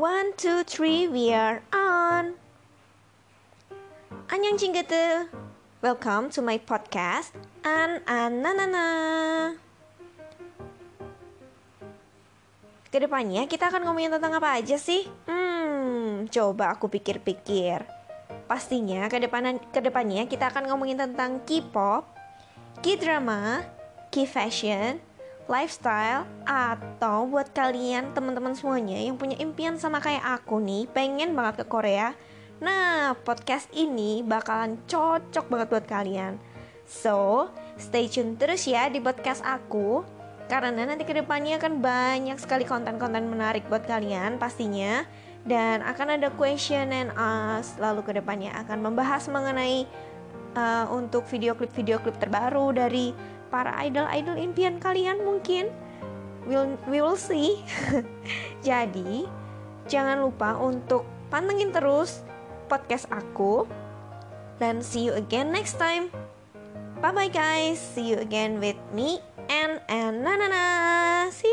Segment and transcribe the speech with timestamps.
[0.00, 2.40] One, two, three, we are on.
[4.32, 5.28] Annyeong jinggetu.
[5.84, 7.36] Welcome to my podcast.
[7.60, 8.88] An ananana.
[12.88, 15.04] Ke depannya kita akan ngomongin tentang apa aja sih?
[15.28, 17.84] Hmm, coba aku pikir-pikir.
[18.48, 22.08] Pastinya kedepanan ke depannya kita akan ngomongin tentang K-pop,
[22.80, 23.68] K-drama,
[24.08, 24.96] K-fashion,
[25.50, 31.60] lifestyle, atau buat kalian teman-teman semuanya yang punya impian sama kayak aku nih, pengen banget
[31.60, 32.14] ke Korea.
[32.62, 36.38] Nah, podcast ini bakalan cocok banget buat kalian.
[36.86, 40.06] So, stay tune terus ya di podcast aku
[40.50, 45.06] karena nanti ke depannya akan banyak sekali konten-konten menarik buat kalian pastinya
[45.46, 49.86] dan akan ada question and ask lalu ke depannya akan membahas mengenai
[50.58, 53.14] uh, untuk video klip-video klip terbaru dari
[53.52, 55.68] para idol-idol impian kalian mungkin.
[56.48, 57.60] We'll, we will see.
[58.66, 59.28] Jadi
[59.90, 62.24] jangan lupa untuk pantengin terus
[62.70, 63.66] podcast aku.
[64.62, 66.08] Dan see you again next time.
[67.02, 67.82] Bye bye guys.
[67.82, 69.18] See you again with me
[69.50, 70.64] and and na na na
[71.34, 71.49] see